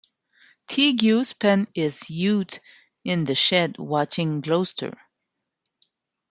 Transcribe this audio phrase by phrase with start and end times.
[0.67, 2.59] Teague spent his youth
[3.03, 4.93] in The Shed watching Gloucester.